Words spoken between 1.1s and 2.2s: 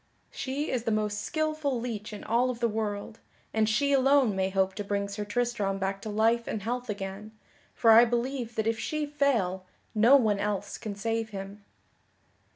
skilful leech